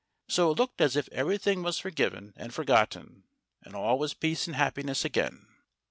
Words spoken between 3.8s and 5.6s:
was peace and happiness again.